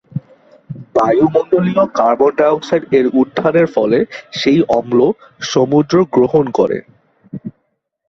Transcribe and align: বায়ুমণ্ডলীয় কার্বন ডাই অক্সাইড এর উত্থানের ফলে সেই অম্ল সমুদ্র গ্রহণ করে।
বায়ুমণ্ডলীয় 0.95 1.83
কার্বন 1.99 2.31
ডাই 2.37 2.51
অক্সাইড 2.51 2.83
এর 2.97 3.05
উত্থানের 3.21 3.67
ফলে 3.75 3.99
সেই 4.39 4.59
অম্ল 4.77 4.99
সমুদ্র 5.51 5.95
গ্রহণ 6.15 6.45
করে। 6.59 6.77